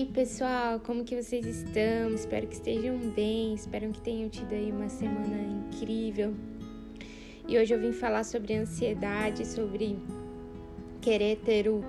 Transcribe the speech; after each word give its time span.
aí, 0.00 0.06
pessoal, 0.06 0.80
como 0.80 1.04
que 1.04 1.20
vocês 1.20 1.44
estão? 1.44 2.14
Espero 2.14 2.46
que 2.46 2.54
estejam 2.54 2.96
bem, 3.10 3.52
espero 3.52 3.90
que 3.90 4.00
tenham 4.00 4.30
tido 4.30 4.52
aí 4.52 4.72
uma 4.72 4.88
semana 4.88 5.36
incrível. 5.42 6.34
E 7.46 7.58
hoje 7.58 7.74
eu 7.74 7.78
vim 7.78 7.92
falar 7.92 8.24
sobre 8.24 8.54
ansiedade, 8.54 9.46
sobre 9.46 9.98
querer 11.02 11.36
ter 11.40 11.68
o 11.68 11.82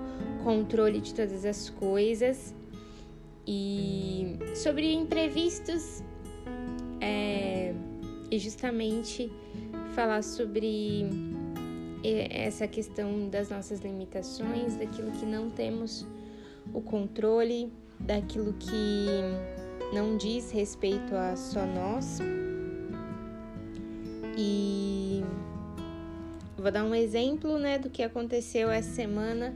controle 0.44 1.00
de 1.00 1.14
todas 1.14 1.46
as 1.46 1.70
coisas 1.70 2.54
e 3.46 4.36
sobre 4.54 4.92
imprevistos 4.92 6.02
é, 7.00 7.72
e 8.30 8.38
justamente 8.38 9.32
falar 9.94 10.22
sobre 10.22 11.06
essa 12.30 12.68
questão 12.68 13.30
das 13.30 13.48
nossas 13.48 13.80
limitações, 13.80 14.76
daquilo 14.76 15.10
que 15.12 15.24
não 15.24 15.48
temos 15.48 16.06
o 16.74 16.80
controle 16.82 17.72
daquilo 18.06 18.52
que 18.54 19.06
não 19.92 20.16
diz 20.16 20.50
respeito 20.50 21.14
a 21.14 21.36
só 21.36 21.64
nós. 21.66 22.18
E 24.36 25.22
vou 26.56 26.70
dar 26.70 26.84
um 26.84 26.94
exemplo, 26.94 27.58
né, 27.58 27.78
do 27.78 27.90
que 27.90 28.02
aconteceu 28.02 28.70
essa 28.70 28.90
semana. 28.90 29.54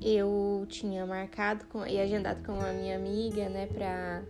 Eu 0.00 0.64
tinha 0.68 1.04
marcado 1.06 1.64
com, 1.66 1.84
e 1.86 1.98
agendado 1.98 2.44
com 2.44 2.60
a 2.60 2.72
minha 2.72 2.96
amiga, 2.96 3.48
né, 3.48 3.66
para 3.66 4.22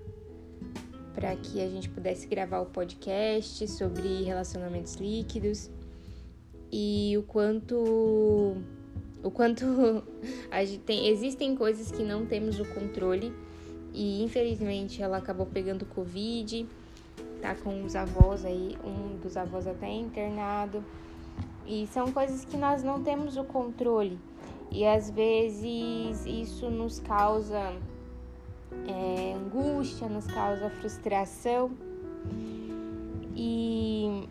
para 1.13 1.35
que 1.35 1.63
a 1.63 1.67
gente 1.67 1.89
pudesse 1.89 2.27
gravar 2.27 2.61
o 2.61 2.67
podcast 2.67 3.67
sobre 3.69 4.23
relacionamentos 4.23 4.97
líquidos 4.97 5.71
e 6.71 7.17
o 7.17 7.23
quanto 7.23 7.75
o 9.23 9.31
quanto 9.31 9.65
tem, 10.85 11.09
existem 11.09 11.57
coisas 11.57 11.91
que 11.91 12.03
não 12.03 12.27
temos 12.27 12.61
o 12.61 12.67
controle 12.67 13.33
e 13.97 14.23
infelizmente 14.23 15.03
ela 15.03 15.17
acabou 15.17 15.47
pegando 15.47 15.87
Covid, 15.87 16.69
tá 17.41 17.55
com 17.55 17.83
os 17.83 17.97
avós 17.97 18.45
aí, 18.45 18.77
um 18.85 19.17
dos 19.17 19.39
avós 19.39 19.67
até 19.67 19.91
internado. 19.91 20.85
E 21.67 21.87
são 21.87 22.13
coisas 22.13 22.45
que 22.45 22.59
nós 22.59 22.83
não 22.83 23.03
temos 23.03 23.39
o 23.39 23.45
controle. 23.45 24.19
E 24.71 24.85
às 24.87 25.11
vezes 25.11 26.27
isso 26.27 26.69
nos 26.69 27.01
causa 27.01 27.73
é, 28.87 29.35
angústia, 29.35 30.09
nos 30.09 30.27
causa 30.27 30.69
frustração 30.69 31.71
e 33.35 34.29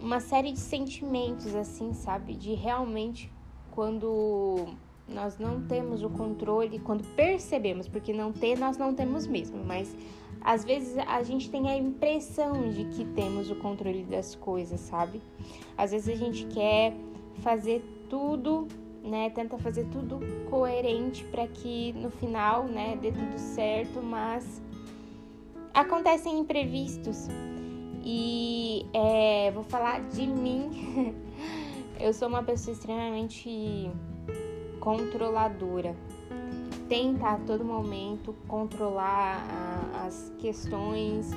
uma 0.00 0.20
série 0.20 0.52
de 0.52 0.60
sentimentos 0.60 1.56
assim, 1.56 1.92
sabe? 1.92 2.34
De 2.34 2.54
realmente 2.54 3.32
quando 3.72 4.68
nós 5.08 5.38
não 5.38 5.62
temos 5.62 6.02
o 6.02 6.10
controle, 6.10 6.78
quando 6.78 7.04
percebemos, 7.14 7.88
porque 7.88 8.12
não 8.12 8.32
ter 8.32 8.58
nós 8.58 8.76
não 8.76 8.94
temos 8.94 9.26
mesmo, 9.26 9.62
mas 9.64 9.94
às 10.40 10.64
vezes 10.64 10.96
a 10.98 11.22
gente 11.22 11.50
tem 11.50 11.68
a 11.68 11.76
impressão 11.76 12.70
de 12.70 12.84
que 12.86 13.04
temos 13.04 13.50
o 13.50 13.56
controle 13.56 14.04
das 14.04 14.34
coisas, 14.34 14.80
sabe? 14.80 15.20
Às 15.76 15.90
vezes 15.90 16.08
a 16.08 16.16
gente 16.16 16.46
quer 16.46 16.94
fazer 17.42 17.82
tudo, 18.08 18.68
né? 19.02 19.30
Tenta 19.30 19.58
fazer 19.58 19.86
tudo 19.86 20.20
coerente 20.48 21.24
para 21.24 21.46
que 21.46 21.92
no 21.94 22.10
final, 22.10 22.64
né, 22.64 22.96
dê 23.00 23.10
tudo 23.10 23.38
certo, 23.38 24.02
mas 24.02 24.62
acontecem 25.74 26.38
imprevistos. 26.38 27.28
E 28.04 28.86
é, 28.92 29.50
vou 29.50 29.64
falar 29.64 30.00
de 30.08 30.26
mim. 30.26 31.14
Eu 32.00 32.12
sou 32.12 32.28
uma 32.28 32.44
pessoa 32.44 32.72
extremamente 32.72 33.90
controladora. 34.88 35.94
Tenta 36.88 37.32
a 37.32 37.38
todo 37.40 37.62
momento 37.62 38.34
controlar 38.46 39.46
a, 39.50 40.06
as 40.06 40.32
questões, 40.38 41.30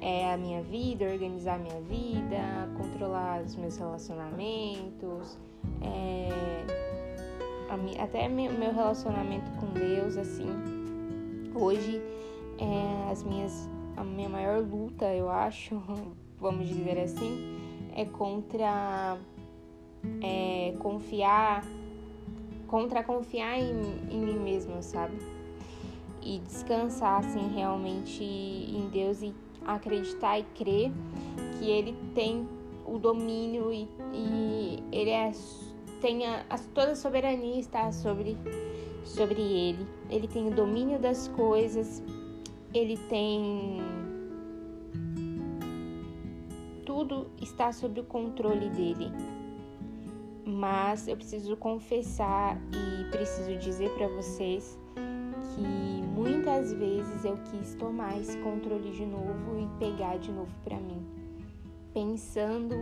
é, 0.00 0.32
a 0.32 0.38
minha 0.38 0.62
vida, 0.62 1.04
organizar 1.04 1.56
a 1.56 1.58
minha 1.58 1.82
vida, 1.82 2.40
controlar 2.78 3.42
os 3.42 3.54
meus 3.56 3.76
relacionamentos, 3.76 5.36
é, 5.82 6.30
até 8.02 8.26
meu 8.26 8.72
relacionamento 8.72 9.50
com 9.60 9.66
Deus, 9.66 10.16
assim. 10.16 10.48
Hoje, 11.54 12.00
é, 12.58 13.10
as 13.10 13.22
minhas, 13.22 13.68
a 13.98 14.02
minha 14.02 14.30
maior 14.30 14.62
luta, 14.62 15.12
eu 15.12 15.28
acho, 15.28 15.78
vamos 16.40 16.66
dizer 16.66 16.98
assim, 17.00 17.58
é 17.94 18.06
contra 18.06 19.18
é, 20.22 20.72
confiar, 20.78 21.62
contra 22.68 23.02
confiar 23.02 23.58
em, 23.58 23.72
em 24.10 24.20
mim 24.20 24.38
mesma, 24.38 24.80
sabe? 24.82 25.16
E 26.22 26.38
descansar, 26.40 27.20
assim, 27.20 27.48
realmente 27.54 28.22
em 28.22 28.88
Deus 28.92 29.22
e 29.22 29.34
acreditar 29.66 30.38
e 30.38 30.44
crer 30.54 30.92
que 31.58 31.68
Ele 31.68 31.96
tem 32.14 32.46
o 32.86 32.98
domínio 32.98 33.72
e, 33.72 33.88
e 34.12 34.82
Ele 34.92 35.10
é, 35.10 35.32
tem 36.00 36.26
a, 36.26 36.44
a, 36.48 36.58
toda 36.58 36.92
a 36.92 36.96
soberania 36.96 37.58
está 37.58 37.90
sobre, 37.90 38.36
sobre 39.04 39.40
Ele. 39.40 39.86
Ele 40.10 40.28
tem 40.28 40.46
o 40.46 40.50
domínio 40.54 40.98
das 40.98 41.28
coisas, 41.28 42.02
Ele 42.72 42.96
tem. 43.08 43.80
Tudo 46.84 47.30
está 47.40 47.72
sob 47.72 48.00
o 48.00 48.04
controle 48.04 48.68
dele 48.70 49.37
mas 50.48 51.06
eu 51.06 51.14
preciso 51.14 51.54
confessar 51.56 52.58
e 52.72 53.10
preciso 53.10 53.54
dizer 53.58 53.90
para 53.90 54.08
vocês 54.08 54.78
que 55.54 55.62
muitas 55.62 56.72
vezes 56.72 57.24
eu 57.24 57.36
quis 57.50 57.74
tomar 57.74 58.18
esse 58.18 58.38
controle 58.38 58.90
de 58.90 59.04
novo 59.04 59.58
e 59.58 59.68
pegar 59.78 60.18
de 60.18 60.32
novo 60.32 60.50
para 60.64 60.78
mim, 60.78 61.06
pensando 61.92 62.74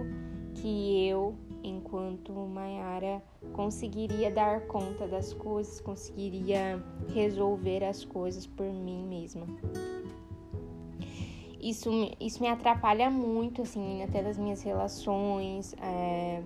que 0.55 1.09
eu, 1.09 1.35
enquanto 1.65 2.33
Maiara, 2.33 3.21
conseguiria 3.53 4.31
dar 4.31 4.61
conta 4.69 5.09
das 5.09 5.35
coisas, 5.35 5.81
conseguiria 5.81 6.81
resolver 7.13 7.85
as 7.85 8.05
coisas 8.05 8.47
por 8.47 8.67
mim 8.67 9.05
mesma. 9.07 9.45
Isso, 11.61 11.91
isso 12.21 12.41
me 12.41 12.49
atrapalha 12.49 13.11
muito, 13.11 13.63
assim, 13.63 14.05
até 14.05 14.23
das 14.23 14.39
minhas 14.39 14.63
relações. 14.63 15.75
É 15.83 16.41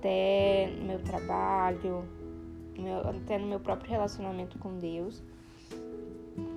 até 0.00 0.72
no 0.78 0.86
meu 0.86 0.98
trabalho, 1.00 2.04
meu, 2.76 3.00
até 3.00 3.38
no 3.38 3.46
meu 3.46 3.60
próprio 3.60 3.90
relacionamento 3.90 4.58
com 4.58 4.78
Deus, 4.78 5.22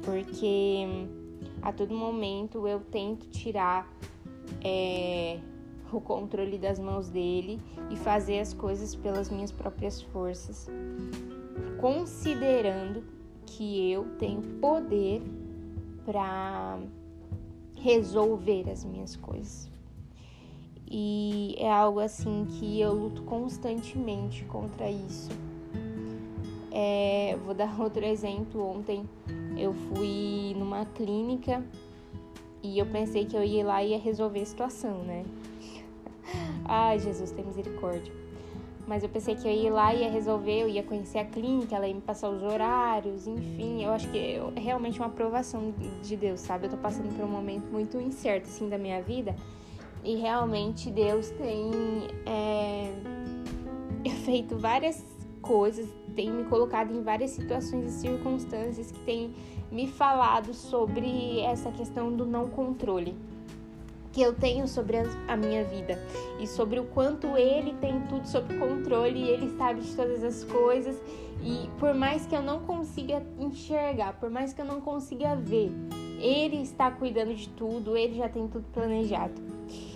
porque 0.02 0.86
a 1.62 1.74
todo 1.74 1.94
momento 1.94 2.66
eu 2.66 2.80
tento 2.80 3.28
tirar 3.28 3.92
é, 4.64 5.40
o 5.92 6.00
controle 6.00 6.58
das 6.58 6.80
mãos 6.80 7.09
dele 7.09 7.59
e 7.92 7.98
fazer 7.98 8.40
as 8.40 8.54
coisas 8.54 8.96
pelas 8.96 9.30
minhas 9.30 9.52
próprias 9.52 10.02
forças, 10.02 10.70
considerando 11.81 13.04
que 13.46 13.92
eu 13.92 14.06
tenho 14.18 14.42
poder 14.62 15.22
para 16.06 16.80
resolver 17.75 18.70
as 18.70 18.86
minhas 18.86 19.18
coisas. 19.18 19.73
E 20.90 21.56
é 21.58 21.72
algo 21.72 22.00
assim 22.00 22.46
que 22.46 22.80
eu 22.80 22.94
luto 22.94 23.24
constantemente 23.24 24.44
contra 24.46 24.90
isso. 24.90 25.30
É, 26.72 27.38
vou 27.46 27.54
dar 27.54 27.78
outro 27.82 28.06
exemplo. 28.06 28.66
Ontem 28.66 29.08
eu 29.58 29.74
fui 29.74 30.56
numa 30.58 30.86
clínica 30.86 31.64
e 32.62 32.80
eu 32.80 32.86
pensei 32.86 33.26
que 33.26 33.36
eu 33.36 33.44
ia 33.44 33.66
lá 33.66 33.84
e 33.84 33.92
ia 33.92 34.00
resolver 34.00 34.42
a 34.42 34.46
situação, 34.46 35.04
né? 35.04 35.24
Ai, 36.66 37.00
Jesus, 37.00 37.32
tem 37.32 37.46
misericórdia. 37.46 38.14
Mas 38.86 39.02
eu 39.02 39.08
pensei 39.08 39.36
que 39.36 39.48
eu 39.48 39.52
ia 39.52 39.72
lá 39.72 39.96
ia 39.96 40.12
resolver, 40.12 40.63
eu 40.63 40.68
ia 40.68 40.84
conhecer 40.84 41.19
a 41.19 41.25
clínica, 41.25 41.75
ela 41.75 41.88
ia 41.88 41.94
me 41.94 42.02
passar 42.02 42.30
os 42.30 42.44
horários, 42.44 43.25
enfim. 43.28 43.81
Eu 43.81 43.92
acho 43.92 44.10
que 44.10 44.18
é 44.18 44.60
realmente 44.60 45.00
uma 45.00 45.07
aprovação 45.07 45.74
de 46.02 46.18
Deus, 46.18 46.42
sabe? 46.42 46.66
Eu 46.66 46.72
tô 46.72 46.78
passando 46.78 47.16
por 47.16 47.24
um 47.24 47.30
momento 47.30 47.66
muito 47.72 47.98
incerto, 47.98 48.50
assim, 48.50 48.68
da 48.68 48.78
minha 48.78 49.02
vida 49.02 49.34
e 50.04 50.16
realmente 50.16 50.92
Deus 50.92 51.30
tem 51.32 51.72
é, 52.26 52.94
feito 54.26 54.58
várias 54.58 55.04
coisas, 55.42 55.88
tem 56.16 56.32
me 56.32 56.44
colocado 56.46 56.94
em 56.94 57.02
várias 57.02 57.32
situações 57.32 57.94
e 57.94 58.00
circunstâncias 58.00 58.92
que 58.92 59.00
tem 59.00 59.34
me 59.72 59.88
falado 59.88 60.54
sobre 60.54 61.40
essa 61.42 61.72
questão 61.72 62.16
do 62.16 62.26
não 62.26 62.48
controle 62.48 63.16
que 64.14 64.22
eu 64.22 64.34
tenho 64.34 64.68
sobre 64.68 64.98
a 65.28 65.36
minha 65.36 65.64
vida 65.66 66.00
e 66.40 66.46
sobre 66.46 66.80
o 66.80 66.86
quanto 66.86 67.36
ele 67.36 67.74
tem 67.82 68.00
tudo 68.02 68.28
sob 68.28 68.56
controle 68.60 69.20
e 69.20 69.30
ele 69.30 69.50
sabe 69.58 69.82
de 69.82 69.96
todas 69.96 70.24
as 70.24 70.44
coisas 70.44 71.02
e 71.42 71.68
por 71.80 71.94
mais 71.96 72.26
que 72.26 72.36
eu 72.36 72.42
não 72.42 72.60
consiga 72.60 73.26
enxergar, 73.40 74.14
por 74.14 74.30
mais 74.30 74.54
que 74.54 74.62
eu 74.62 74.66
não 74.66 74.80
consiga 74.80 75.36
ver, 75.36 75.72
ele 76.20 76.62
está 76.62 76.92
cuidando 76.92 77.34
de 77.34 77.50
tudo, 77.50 77.98
ele 77.98 78.16
já 78.16 78.30
tem 78.30 78.48
tudo 78.48 78.66
planejado. 78.72 79.53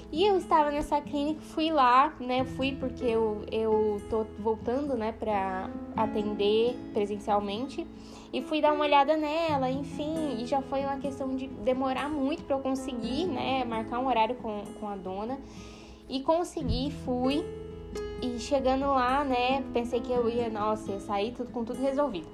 E 0.09 0.25
eu 0.25 0.37
estava 0.37 0.71
nessa 0.71 1.01
clínica, 1.01 1.41
fui 1.41 1.69
lá, 1.69 2.13
né? 2.19 2.45
Fui 2.45 2.71
porque 2.71 3.03
eu, 3.03 3.43
eu 3.51 4.01
tô 4.09 4.25
voltando, 4.39 4.95
né, 4.95 5.11
pra 5.11 5.69
atender 5.97 6.77
presencialmente. 6.93 7.85
E 8.31 8.41
fui 8.41 8.61
dar 8.61 8.73
uma 8.73 8.85
olhada 8.85 9.17
nela, 9.17 9.69
enfim. 9.69 10.37
E 10.39 10.45
já 10.45 10.61
foi 10.61 10.81
uma 10.81 10.97
questão 10.97 11.35
de 11.35 11.47
demorar 11.47 12.09
muito 12.09 12.43
para 12.43 12.55
eu 12.55 12.61
conseguir, 12.61 13.25
né, 13.25 13.65
marcar 13.65 13.99
um 13.99 14.07
horário 14.07 14.35
com, 14.35 14.63
com 14.79 14.87
a 14.87 14.95
dona. 14.95 15.37
E 16.07 16.21
consegui, 16.21 16.89
fui. 17.03 17.43
E 18.21 18.39
chegando 18.39 18.85
lá, 18.85 19.25
né, 19.25 19.61
pensei 19.73 19.99
que 19.99 20.11
eu 20.11 20.29
ia, 20.29 20.49
nossa, 20.49 20.89
ia 20.91 20.99
sair 21.01 21.33
tudo, 21.33 21.51
com 21.51 21.65
tudo 21.65 21.81
resolvido. 21.81 22.27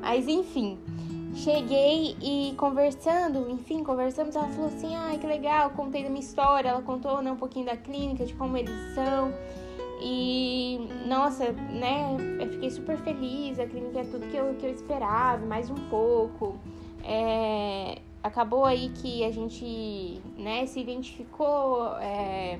Mas 0.00 0.26
enfim, 0.26 0.76
cheguei 1.34 2.16
e 2.20 2.54
conversando, 2.56 3.48
enfim, 3.50 3.82
conversamos, 3.82 4.36
ela 4.36 4.48
falou 4.48 4.66
assim, 4.66 4.94
ai, 4.94 5.18
que 5.18 5.26
legal, 5.26 5.70
contei 5.70 6.02
da 6.02 6.10
minha 6.10 6.20
história, 6.20 6.68
ela 6.68 6.82
contou, 6.82 7.22
né, 7.22 7.32
um 7.32 7.36
pouquinho 7.36 7.66
da 7.66 7.76
clínica, 7.76 8.24
de 8.24 8.34
como 8.34 8.56
eles 8.56 8.94
são. 8.94 9.32
E, 10.00 10.80
nossa, 11.06 11.52
né, 11.52 12.16
eu 12.40 12.48
fiquei 12.50 12.70
super 12.70 12.98
feliz, 12.98 13.58
a 13.58 13.66
clínica 13.66 14.00
é 14.00 14.04
tudo 14.04 14.26
que 14.28 14.36
eu, 14.36 14.54
que 14.54 14.66
eu 14.66 14.70
esperava, 14.70 15.44
mais 15.46 15.70
um 15.70 15.88
pouco. 15.88 16.58
É, 17.04 17.98
acabou 18.22 18.64
aí 18.64 18.90
que 18.90 19.24
a 19.24 19.30
gente, 19.30 20.20
né, 20.36 20.66
se 20.66 20.80
identificou, 20.80 21.96
é, 21.98 22.58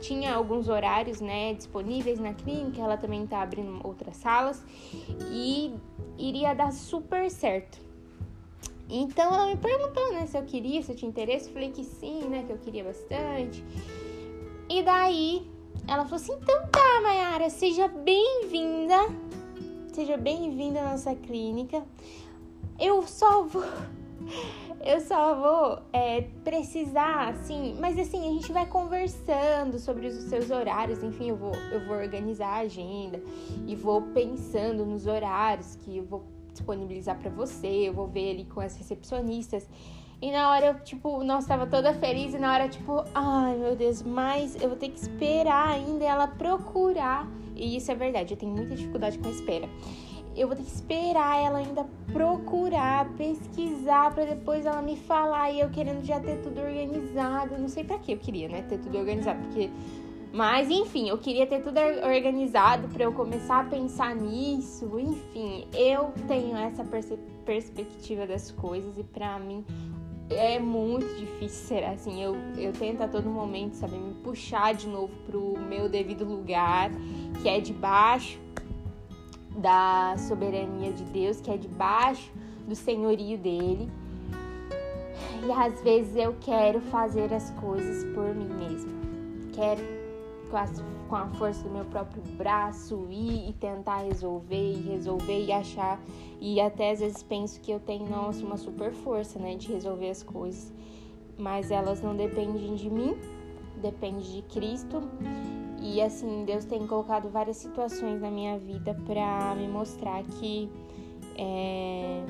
tinha 0.00 0.34
alguns 0.34 0.68
horários, 0.68 1.20
né, 1.20 1.54
disponíveis 1.54 2.18
na 2.18 2.34
clínica, 2.34 2.80
ela 2.80 2.96
também 2.96 3.26
tá 3.26 3.42
abrindo 3.42 3.80
outras 3.84 4.16
salas 4.16 4.64
e 5.30 5.72
iria 6.18 6.54
dar 6.54 6.72
super 6.72 7.30
certo. 7.30 7.91
Então 8.94 9.32
ela 9.32 9.46
me 9.46 9.56
perguntou, 9.56 10.12
né, 10.12 10.26
se 10.26 10.36
eu 10.36 10.42
queria, 10.42 10.82
se 10.82 10.92
eu 10.92 10.96
tinha 10.96 11.08
interesse, 11.08 11.46
eu 11.46 11.54
falei 11.54 11.70
que 11.70 11.82
sim, 11.82 12.24
né, 12.28 12.44
que 12.46 12.52
eu 12.52 12.58
queria 12.58 12.84
bastante. 12.84 13.64
E 14.68 14.82
daí 14.82 15.50
ela 15.88 16.04
falou 16.04 16.16
assim: 16.16 16.34
então 16.34 16.68
tá, 16.68 17.00
Mayara, 17.02 17.48
seja 17.48 17.88
bem-vinda, 17.88 18.96
seja 19.94 20.18
bem-vinda 20.18 20.80
à 20.80 20.90
nossa 20.90 21.14
clínica. 21.14 21.82
Eu 22.78 23.02
só 23.06 23.44
vou 23.44 23.64
eu 24.84 25.00
só 25.00 25.34
vou 25.36 25.78
é, 25.90 26.22
precisar, 26.44 27.30
assim, 27.30 27.74
mas 27.80 27.98
assim, 27.98 28.28
a 28.28 28.32
gente 28.32 28.52
vai 28.52 28.66
conversando 28.66 29.78
sobre 29.78 30.06
os 30.06 30.16
seus 30.24 30.50
horários, 30.50 31.02
enfim, 31.02 31.30
eu 31.30 31.36
vou, 31.36 31.54
eu 31.72 31.86
vou 31.86 31.96
organizar 31.96 32.48
a 32.48 32.58
agenda 32.58 33.22
e 33.66 33.74
vou 33.74 34.02
pensando 34.02 34.84
nos 34.84 35.06
horários 35.06 35.76
que 35.76 35.96
eu 35.96 36.04
vou 36.04 36.22
disponibilizar 36.52 37.18
para 37.18 37.30
você, 37.30 37.66
eu 37.66 37.92
vou 37.92 38.06
ver 38.06 38.30
ali 38.30 38.44
com 38.44 38.60
as 38.60 38.76
recepcionistas. 38.76 39.68
E 40.20 40.30
na 40.30 40.50
hora 40.50 40.66
eu, 40.66 40.80
tipo, 40.84 41.24
nossa, 41.24 41.48
tava 41.48 41.66
toda 41.66 41.92
feliz 41.94 42.32
e 42.32 42.38
na 42.38 42.52
hora, 42.52 42.68
tipo, 42.68 43.04
ai 43.14 43.56
meu 43.56 43.74
Deus, 43.74 44.02
mas 44.02 44.54
eu 44.60 44.68
vou 44.68 44.78
ter 44.78 44.88
que 44.90 45.00
esperar 45.00 45.68
ainda 45.68 46.04
ela 46.04 46.28
procurar. 46.28 47.28
E 47.56 47.76
isso 47.76 47.90
é 47.90 47.94
verdade, 47.94 48.34
eu 48.34 48.38
tenho 48.38 48.52
muita 48.52 48.74
dificuldade 48.74 49.18
com 49.18 49.28
a 49.28 49.30
espera 49.32 49.68
eu 50.34 50.46
vou 50.46 50.56
ter 50.56 50.62
que 50.62 50.70
esperar 50.70 51.42
ela 51.42 51.58
ainda 51.58 51.86
procurar, 52.12 53.08
pesquisar 53.16 54.14
para 54.14 54.24
depois 54.24 54.64
ela 54.64 54.80
me 54.80 54.96
falar 54.96 55.50
e 55.50 55.60
eu 55.60 55.68
querendo 55.70 56.04
já 56.04 56.18
ter 56.18 56.40
tudo 56.40 56.60
organizado. 56.60 57.58
Não 57.58 57.68
sei 57.68 57.84
para 57.84 57.98
que 57.98 58.12
eu 58.12 58.18
queria, 58.18 58.48
né, 58.48 58.62
ter 58.62 58.78
tudo 58.78 58.98
organizado, 58.98 59.40
porque 59.42 59.70
mas 60.32 60.70
enfim, 60.70 61.10
eu 61.10 61.18
queria 61.18 61.46
ter 61.46 61.60
tudo 61.60 61.78
organizado 61.78 62.88
para 62.88 63.04
eu 63.04 63.12
começar 63.12 63.60
a 63.60 63.64
pensar 63.64 64.14
nisso. 64.14 64.98
Enfim, 64.98 65.68
eu 65.74 66.10
tenho 66.26 66.56
essa 66.56 66.82
perspectiva 67.44 68.26
das 68.26 68.50
coisas 68.50 68.96
e 68.96 69.04
para 69.04 69.38
mim 69.38 69.62
é 70.30 70.58
muito 70.58 71.06
difícil 71.16 71.66
ser 71.66 71.84
assim. 71.84 72.22
Eu, 72.22 72.34
eu 72.56 72.72
tento 72.72 73.02
a 73.02 73.08
todo 73.08 73.28
momento, 73.28 73.74
saber 73.74 73.98
me 73.98 74.14
puxar 74.14 74.72
de 74.72 74.88
novo 74.88 75.12
pro 75.26 75.58
meu 75.68 75.86
devido 75.86 76.24
lugar, 76.24 76.90
que 77.42 77.48
é 77.48 77.60
de 77.60 77.74
baixo 77.74 78.40
da 79.54 80.16
soberania 80.16 80.94
de 80.94 81.04
Deus, 81.04 81.42
que 81.42 81.50
é 81.50 81.58
debaixo 81.58 82.32
do 82.66 82.74
senhorio 82.74 83.36
dele. 83.36 83.90
E 85.46 85.52
às 85.52 85.78
vezes 85.82 86.16
eu 86.16 86.34
quero 86.40 86.80
fazer 86.80 87.34
as 87.34 87.50
coisas 87.50 88.02
por 88.14 88.34
mim 88.34 88.48
mesma. 88.48 88.92
Quero 89.52 90.01
com 90.52 90.58
a, 90.58 90.66
com 91.08 91.16
a 91.16 91.26
força 91.30 91.62
do 91.64 91.70
meu 91.70 91.86
próprio 91.86 92.22
braço 92.36 93.06
ir 93.10 93.48
e 93.48 93.52
tentar 93.54 94.02
resolver 94.02 94.72
e 94.72 94.82
resolver 94.82 95.46
e 95.46 95.50
achar. 95.50 95.98
E 96.38 96.60
até 96.60 96.90
às 96.90 97.00
vezes 97.00 97.22
penso 97.22 97.58
que 97.58 97.72
eu 97.72 97.80
tenho, 97.80 98.06
nossa, 98.08 98.44
uma 98.44 98.58
super 98.58 98.92
força, 98.92 99.38
né, 99.38 99.56
de 99.56 99.72
resolver 99.72 100.10
as 100.10 100.22
coisas. 100.22 100.70
Mas 101.38 101.70
elas 101.70 102.02
não 102.02 102.14
dependem 102.14 102.74
de 102.74 102.90
mim, 102.90 103.16
depende 103.80 104.30
de 104.30 104.42
Cristo. 104.42 105.02
E 105.80 106.02
assim, 106.02 106.44
Deus 106.44 106.66
tem 106.66 106.86
colocado 106.86 107.30
várias 107.30 107.56
situações 107.56 108.20
na 108.20 108.30
minha 108.30 108.58
vida 108.58 108.94
para 109.06 109.54
me 109.54 109.66
mostrar 109.66 110.22
que 110.22 110.70
é, 111.38 112.22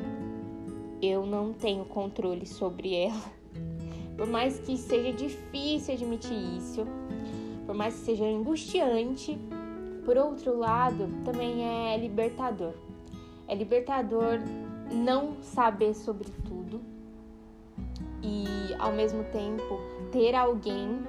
eu 1.02 1.26
não 1.26 1.52
tenho 1.52 1.84
controle 1.86 2.46
sobre 2.46 2.94
ela. 2.94 3.32
Por 4.16 4.28
mais 4.28 4.60
que 4.60 4.76
seja 4.76 5.12
difícil 5.12 5.94
admitir 5.94 6.56
isso, 6.56 6.86
por 7.66 7.74
mais 7.74 7.94
que 7.94 8.00
seja 8.00 8.24
angustiante, 8.24 9.38
por 10.04 10.16
outro 10.16 10.58
lado, 10.58 11.08
também 11.24 11.64
é 11.64 11.96
libertador. 11.96 12.74
É 13.46 13.54
libertador 13.54 14.40
não 14.92 15.42
saber 15.42 15.94
sobre 15.94 16.28
tudo 16.44 16.80
e 18.22 18.74
ao 18.78 18.92
mesmo 18.92 19.24
tempo 19.24 19.78
ter 20.10 20.34
alguém 20.34 21.02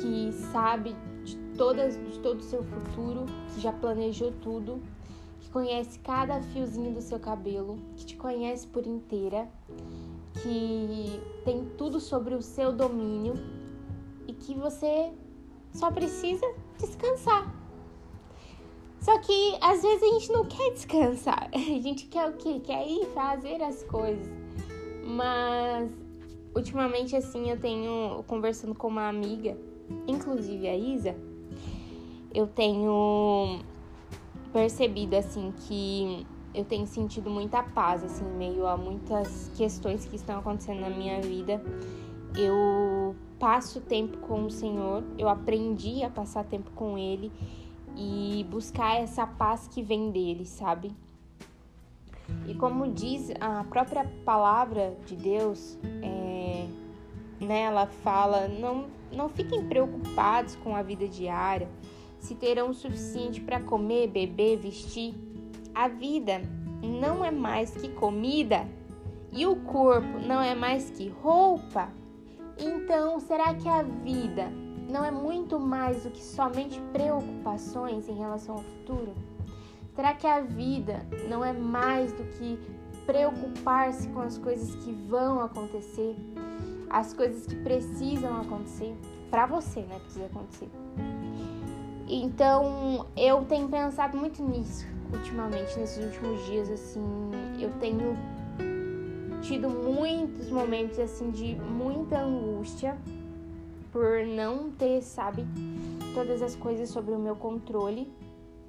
que 0.00 0.32
sabe 0.52 0.94
todas, 1.56 1.96
de 1.96 2.18
todo 2.20 2.40
o 2.40 2.42
seu 2.42 2.62
futuro, 2.62 3.26
que 3.52 3.60
já 3.60 3.72
planejou 3.72 4.32
tudo, 4.42 4.80
que 5.40 5.48
conhece 5.50 5.98
cada 6.00 6.40
fiozinho 6.42 6.92
do 6.92 7.00
seu 7.00 7.18
cabelo, 7.18 7.78
que 7.96 8.04
te 8.04 8.16
conhece 8.16 8.66
por 8.66 8.86
inteira, 8.86 9.48
que 10.42 11.20
tem 11.44 11.64
tudo 11.78 12.00
sobre 12.00 12.34
o 12.34 12.42
seu 12.42 12.72
domínio 12.72 13.34
e 14.26 14.32
que 14.32 14.54
você 14.54 15.12
só 15.74 15.90
precisa 15.90 16.46
descansar. 16.78 17.52
Só 19.00 19.18
que 19.18 19.58
às 19.60 19.82
vezes 19.82 20.02
a 20.02 20.06
gente 20.06 20.32
não 20.32 20.46
quer 20.46 20.70
descansar, 20.72 21.50
a 21.52 21.58
gente 21.58 22.06
quer 22.06 22.26
o 22.28 22.32
quê? 22.34 22.60
Quer 22.64 22.86
ir 22.88 23.04
fazer 23.12 23.62
as 23.62 23.82
coisas. 23.82 24.26
Mas 25.04 25.90
ultimamente 26.54 27.14
assim 27.14 27.50
eu 27.50 27.58
tenho 27.58 28.24
conversando 28.26 28.74
com 28.74 28.88
uma 28.88 29.08
amiga, 29.08 29.58
inclusive 30.06 30.66
a 30.66 30.76
Isa, 30.76 31.14
eu 32.32 32.46
tenho 32.46 33.60
percebido 34.52 35.16
assim 35.16 35.52
que 35.66 36.26
eu 36.54 36.64
tenho 36.64 36.86
sentido 36.86 37.28
muita 37.28 37.62
paz 37.62 38.04
assim, 38.04 38.24
meio 38.24 38.66
a 38.66 38.76
muitas 38.76 39.50
questões 39.56 40.06
que 40.06 40.16
estão 40.16 40.38
acontecendo 40.38 40.80
na 40.80 40.88
minha 40.88 41.20
vida. 41.20 41.60
Eu 42.36 43.14
passo 43.38 43.80
tempo 43.80 44.18
com 44.18 44.44
o 44.44 44.50
Senhor, 44.50 45.04
eu 45.18 45.28
aprendi 45.28 46.02
a 46.02 46.10
passar 46.10 46.44
tempo 46.44 46.70
com 46.72 46.96
ele 46.96 47.30
e 47.96 48.44
buscar 48.50 48.96
essa 48.96 49.26
paz 49.26 49.68
que 49.68 49.82
vem 49.82 50.10
dele, 50.10 50.44
sabe? 50.44 50.94
E 52.46 52.54
como 52.54 52.90
diz 52.92 53.30
a 53.40 53.64
própria 53.64 54.04
palavra 54.24 54.96
de 55.06 55.14
Deus, 55.14 55.78
é, 56.02 56.66
né, 57.40 57.62
ela 57.62 57.86
fala: 57.86 58.48
não, 58.48 58.86
não 59.12 59.28
fiquem 59.28 59.66
preocupados 59.66 60.56
com 60.56 60.74
a 60.74 60.82
vida 60.82 61.06
diária, 61.06 61.68
se 62.18 62.34
terão 62.34 62.70
o 62.70 62.74
suficiente 62.74 63.40
para 63.40 63.60
comer, 63.60 64.08
beber, 64.08 64.58
vestir. 64.58 65.14
A 65.74 65.88
vida 65.88 66.40
não 66.82 67.24
é 67.24 67.30
mais 67.30 67.72
que 67.72 67.88
comida 67.88 68.66
e 69.32 69.46
o 69.46 69.56
corpo 69.56 70.18
não 70.20 70.40
é 70.40 70.54
mais 70.54 70.90
que 70.90 71.08
roupa. 71.08 71.88
Então, 72.58 73.18
será 73.20 73.54
que 73.54 73.68
a 73.68 73.82
vida 73.82 74.50
não 74.88 75.04
é 75.04 75.10
muito 75.10 75.58
mais 75.58 76.04
do 76.04 76.10
que 76.10 76.22
somente 76.22 76.80
preocupações 76.92 78.08
em 78.08 78.14
relação 78.14 78.56
ao 78.56 78.62
futuro? 78.62 79.14
Será 79.94 80.14
que 80.14 80.26
a 80.26 80.40
vida 80.40 81.06
não 81.28 81.44
é 81.44 81.52
mais 81.52 82.12
do 82.12 82.24
que 82.24 82.58
preocupar-se 83.06 84.08
com 84.08 84.20
as 84.20 84.38
coisas 84.38 84.74
que 84.84 84.92
vão 84.92 85.40
acontecer, 85.40 86.16
as 86.90 87.12
coisas 87.12 87.46
que 87.46 87.56
precisam 87.56 88.40
acontecer? 88.40 88.94
Para 89.30 89.46
você, 89.46 89.80
né? 89.80 89.98
Precisa 90.00 90.26
acontecer. 90.26 90.70
Então, 92.08 93.06
eu 93.16 93.44
tenho 93.44 93.68
pensado 93.68 94.16
muito 94.16 94.42
nisso 94.42 94.86
ultimamente, 95.12 95.78
nesses 95.78 96.04
últimos 96.04 96.44
dias, 96.46 96.70
assim, 96.70 97.02
eu 97.58 97.70
tenho 97.78 98.16
tido 99.44 99.68
muitos 99.68 100.48
momentos 100.48 100.98
assim 100.98 101.30
de 101.30 101.54
muita 101.54 102.18
angústia 102.18 102.96
por 103.92 104.26
não 104.26 104.70
ter, 104.70 105.02
sabe, 105.02 105.44
todas 106.14 106.40
as 106.40 106.56
coisas 106.56 106.88
sobre 106.88 107.12
o 107.12 107.18
meu 107.18 107.36
controle, 107.36 108.10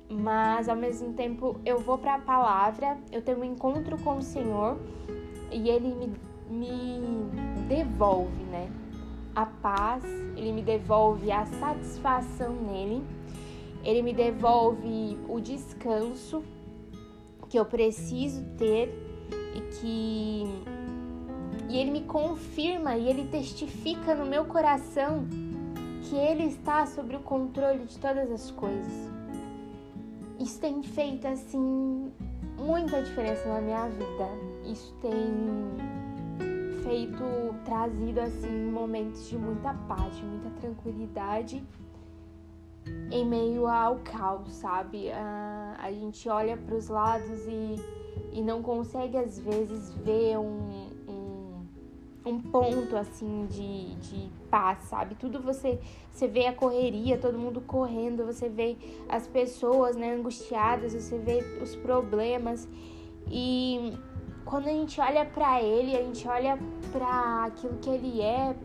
mas 0.09 0.67
ao 0.67 0.75
mesmo 0.75 1.13
tempo 1.13 1.59
eu 1.65 1.79
vou 1.79 1.97
para 1.97 2.15
a 2.15 2.19
palavra, 2.19 2.97
eu 3.09 3.21
tenho 3.21 3.39
um 3.39 3.43
encontro 3.45 3.97
com 4.03 4.17
o 4.17 4.21
Senhor 4.21 4.77
e 5.49 5.69
ele 5.69 5.95
me, 5.95 6.11
me 6.49 6.99
devolve, 7.69 8.43
né, 8.51 8.69
a 9.33 9.45
paz, 9.45 10.03
ele 10.35 10.51
me 10.51 10.61
devolve 10.61 11.31
a 11.31 11.45
satisfação 11.45 12.53
nele, 12.53 13.01
ele 13.81 14.01
me 14.01 14.13
devolve 14.13 15.17
o 15.29 15.39
descanso 15.39 16.43
que 17.47 17.57
eu 17.57 17.65
preciso 17.65 18.43
ter 18.57 19.04
e 19.55 19.61
que 19.61 20.43
e 21.69 21.77
ele 21.77 21.91
me 21.91 22.01
confirma 22.01 22.95
e 22.95 23.07
ele 23.09 23.27
testifica 23.27 24.13
no 24.13 24.25
meu 24.25 24.45
coração 24.45 25.25
que 26.03 26.15
ele 26.15 26.43
está 26.43 26.85
sobre 26.85 27.15
o 27.15 27.19
controle 27.21 27.85
de 27.85 27.97
todas 27.97 28.31
as 28.31 28.51
coisas. 28.51 29.11
Isso 30.39 30.59
tem 30.59 30.83
feito 30.83 31.27
assim 31.27 32.11
muita 32.59 33.01
diferença 33.01 33.47
na 33.47 33.61
minha 33.61 33.87
vida. 33.89 34.29
Isso 34.65 34.93
tem 35.01 35.11
feito, 36.83 37.23
trazido 37.65 38.19
assim 38.21 38.69
momentos 38.71 39.27
de 39.27 39.37
muita 39.37 39.73
paz, 39.73 40.15
de 40.15 40.23
muita 40.23 40.49
tranquilidade 40.61 41.63
em 43.11 43.25
meio 43.25 43.67
ao 43.67 43.97
caos, 43.99 44.53
sabe? 44.53 45.11
A, 45.11 45.77
a 45.79 45.91
gente 45.91 46.29
olha 46.29 46.55
para 46.55 46.75
os 46.75 46.87
lados 46.87 47.47
e, 47.47 47.75
e 48.31 48.41
não 48.41 48.61
consegue 48.61 49.17
às 49.17 49.39
vezes 49.39 49.93
ver 50.03 50.37
um, 50.37 50.85
um 52.25 52.41
ponto 52.41 52.97
assim 52.97 53.45
de, 53.45 53.95
de 53.95 54.29
paz, 54.49 54.79
sabe? 54.83 55.15
Tudo 55.15 55.41
você 55.41 55.79
você 56.11 56.27
vê 56.27 56.47
a 56.47 56.53
correria, 56.53 57.17
todo 57.17 57.37
mundo 57.37 57.61
correndo, 57.61 58.25
você 58.25 58.49
vê 58.49 58.77
as 59.09 59.27
pessoas, 59.27 59.95
né, 59.97 60.13
angustiadas, 60.13 60.93
você 60.93 61.17
vê 61.17 61.43
os 61.61 61.75
problemas 61.75 62.67
e 63.29 63.93
quando 64.45 64.67
a 64.67 64.71
gente 64.71 64.99
olha 65.01 65.25
para 65.25 65.61
ele, 65.61 65.95
a 65.95 66.01
gente 66.01 66.27
olha 66.27 66.57
para 66.91 67.45
aquilo 67.45 67.77
que 67.79 67.89
ele 67.89 68.21
é 68.21 68.55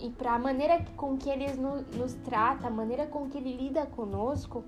e 0.00 0.08
para 0.10 0.34
a 0.34 0.38
maneira 0.38 0.84
com 0.96 1.16
que 1.16 1.28
ele 1.28 1.52
no, 1.52 1.82
nos 1.96 2.14
trata, 2.14 2.68
a 2.68 2.70
maneira 2.70 3.06
com 3.06 3.28
que 3.28 3.36
ele 3.36 3.56
lida 3.56 3.84
conosco, 3.86 4.64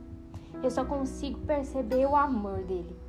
eu 0.62 0.71
só 0.71 0.85
consigo 0.85 1.40
perceber 1.40 2.07
o 2.07 2.14
amor 2.14 2.59
dele. 2.64 3.01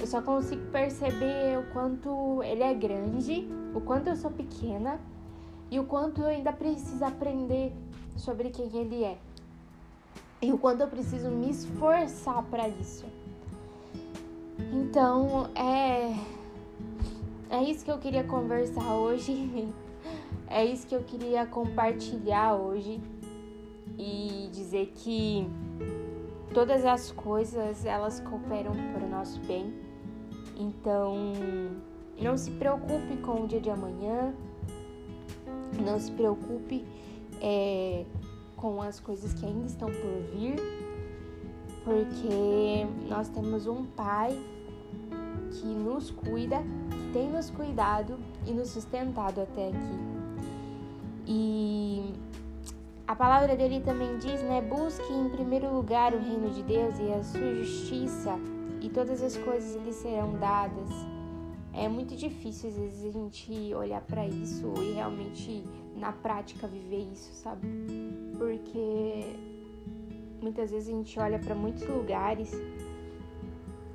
Eu 0.00 0.06
só 0.06 0.22
consigo 0.22 0.62
perceber 0.70 1.58
o 1.58 1.72
quanto 1.72 2.42
ele 2.42 2.62
é 2.62 2.72
grande, 2.72 3.48
o 3.74 3.80
quanto 3.80 4.08
eu 4.08 4.16
sou 4.16 4.30
pequena 4.30 4.98
e 5.70 5.78
o 5.78 5.84
quanto 5.84 6.22
eu 6.22 6.28
ainda 6.28 6.52
preciso 6.52 7.04
aprender 7.04 7.72
sobre 8.16 8.50
quem 8.50 8.74
ele 8.74 9.04
é. 9.04 9.18
E 10.42 10.52
o 10.52 10.58
quanto 10.58 10.80
eu 10.80 10.88
preciso 10.88 11.28
me 11.28 11.50
esforçar 11.50 12.42
para 12.44 12.66
isso. 12.68 13.04
Então, 14.72 15.50
é 15.54 16.14
é 17.50 17.64
isso 17.64 17.84
que 17.84 17.90
eu 17.90 17.98
queria 17.98 18.24
conversar 18.24 18.94
hoje. 18.94 19.68
É 20.52 20.64
isso 20.64 20.84
que 20.84 20.96
eu 20.96 21.04
queria 21.04 21.46
compartilhar 21.46 22.56
hoje 22.56 23.00
e 23.96 24.48
dizer 24.50 24.90
que 24.96 25.48
todas 26.52 26.84
as 26.84 27.12
coisas 27.12 27.84
elas 27.84 28.20
cooperam 28.20 28.72
para 28.92 29.04
o 29.04 29.08
nosso 29.08 29.40
bem 29.40 29.90
então, 30.60 31.16
não 32.20 32.36
se 32.36 32.50
preocupe 32.50 33.16
com 33.22 33.44
o 33.44 33.46
dia 33.46 33.60
de 33.60 33.70
amanhã, 33.70 34.34
não 35.82 35.98
se 35.98 36.12
preocupe 36.12 36.84
é, 37.40 38.04
com 38.56 38.82
as 38.82 39.00
coisas 39.00 39.32
que 39.32 39.46
ainda 39.46 39.66
estão 39.66 39.88
por 39.88 40.34
vir, 40.34 40.56
porque 41.82 42.86
nós 43.08 43.30
temos 43.30 43.66
um 43.66 43.86
Pai 43.86 44.38
que 45.50 45.66
nos 45.66 46.10
cuida, 46.10 46.58
que 46.90 47.12
tem 47.14 47.30
nos 47.30 47.48
cuidado 47.48 48.18
e 48.46 48.52
nos 48.52 48.68
sustentado 48.68 49.40
até 49.40 49.68
aqui. 49.68 50.10
E 51.26 52.12
a 53.10 53.16
palavra 53.16 53.56
dele 53.56 53.80
também 53.80 54.18
diz, 54.18 54.40
né? 54.40 54.60
Busque 54.60 55.12
em 55.12 55.28
primeiro 55.30 55.68
lugar 55.74 56.14
o 56.14 56.18
reino 56.20 56.48
de 56.50 56.62
Deus 56.62 56.96
e 57.00 57.12
a 57.12 57.24
sua 57.24 57.56
justiça 57.56 58.38
e 58.80 58.88
todas 58.88 59.20
as 59.20 59.36
coisas 59.36 59.74
lhe 59.84 59.92
serão 59.92 60.38
dadas. 60.38 60.88
É 61.72 61.88
muito 61.88 62.14
difícil 62.14 62.68
às 62.68 62.76
vezes 62.76 63.04
a 63.04 63.10
gente 63.10 63.74
olhar 63.74 64.00
para 64.02 64.28
isso 64.28 64.72
e 64.80 64.92
realmente 64.92 65.64
na 65.96 66.12
prática 66.12 66.68
viver 66.68 67.04
isso, 67.12 67.34
sabe? 67.34 67.66
Porque 68.38 69.34
muitas 70.40 70.70
vezes 70.70 70.94
a 70.94 70.96
gente 70.96 71.18
olha 71.18 71.40
para 71.40 71.56
muitos 71.56 71.84
lugares 71.88 72.52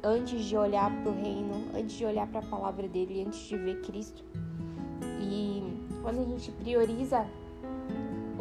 antes 0.03 0.43
de 0.43 0.57
olhar 0.57 0.91
para 0.91 1.10
o 1.10 1.15
reino, 1.15 1.69
antes 1.74 1.95
de 1.95 2.03
olhar 2.03 2.27
para 2.27 2.41
a 2.41 2.45
palavra 2.45 2.86
dele, 2.86 3.24
antes 3.25 3.39
de 3.48 3.55
ver 3.55 3.79
Cristo. 3.79 4.25
E 5.22 5.63
quando 6.03 6.19
a 6.19 6.25
gente 6.25 6.51
prioriza 6.51 7.25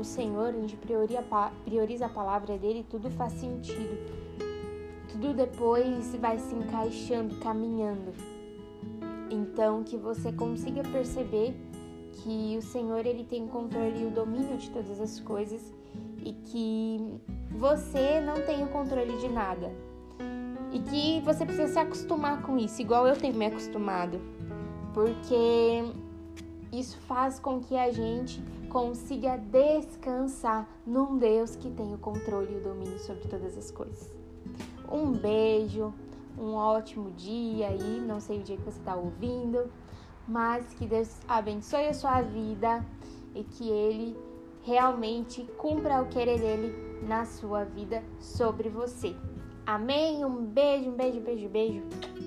o 0.05 0.07
Senhor, 0.07 0.49
a 0.49 0.53
gente 0.53 0.77
prioriza 0.77 2.07
a 2.07 2.09
palavra 2.09 2.57
dele, 2.57 2.87
tudo 2.89 3.11
faz 3.11 3.33
sentido 3.33 4.25
tudo 5.15 5.33
depois 5.33 6.13
vai 6.17 6.39
se 6.39 6.55
encaixando, 6.57 7.37
caminhando. 7.37 8.13
Então 9.31 9.85
que 9.85 9.97
você 9.97 10.33
consiga 10.33 10.83
perceber 10.83 11.55
que 12.15 12.57
o 12.59 12.63
Senhor 12.63 13.07
ele 13.07 13.23
tem 13.23 13.45
o 13.45 13.49
controle 13.49 14.03
e 14.03 14.07
o 14.07 14.11
domínio 14.11 14.57
de 14.57 14.71
todas 14.71 15.01
as 15.01 15.21
coisas 15.21 15.73
e 16.19 16.33
que 16.33 17.21
você 17.53 18.21
não 18.21 18.45
tem 18.45 18.65
o 18.65 18.69
controle 18.69 19.17
de 19.19 19.29
nada. 19.29 19.71
E 20.73 20.81
que 20.81 21.21
você 21.21 21.47
precisa 21.47 21.73
se 21.73 21.79
acostumar 21.79 22.43
com 22.43 22.59
isso, 22.59 22.83
igual 22.83 23.07
eu 23.07 23.17
tenho 23.17 23.35
me 23.35 23.47
acostumado. 23.47 24.21
Porque 24.93 25.85
isso 26.73 26.99
faz 27.07 27.39
com 27.39 27.61
que 27.61 27.77
a 27.77 27.93
gente 27.93 28.43
consiga 28.75 29.37
descansar 29.37 30.69
num 30.85 31.17
Deus 31.17 31.55
que 31.55 31.71
tem 31.71 31.95
o 31.95 31.99
controle 31.99 32.55
e 32.55 32.57
o 32.57 32.61
domínio 32.61 32.99
sobre 32.99 33.29
todas 33.29 33.57
as 33.57 33.71
coisas. 33.71 34.13
Um 34.91 35.13
beijo, 35.13 35.95
um 36.37 36.55
ótimo 36.55 37.13
dia 37.13 37.69
aí, 37.69 38.03
não 38.05 38.19
sei 38.19 38.41
o 38.41 38.43
dia 38.43 38.57
que 38.57 38.65
você 38.65 38.81
está 38.81 38.97
ouvindo, 38.97 39.71
mas 40.27 40.75
que 40.75 40.87
Deus 40.87 41.09
abençoe 41.29 41.87
a 41.87 41.95
sua 41.95 42.21
vida 42.23 42.85
e 43.33 43.45
que 43.45 43.71
Ele 43.71 44.19
realmente 44.65 45.45
cumpra 45.57 46.03
o 46.03 46.09
querer 46.09 46.41
dele 46.41 46.75
na 47.07 47.25
sua 47.25 47.63
vida 47.63 48.03
sobre 48.19 48.69
você. 48.69 49.15
Amém? 49.65 50.25
Um 50.25 50.45
beijo, 50.47 50.91
um 50.91 50.97
beijo, 50.97 51.21
beijo, 51.21 51.49
beijo. 51.49 52.24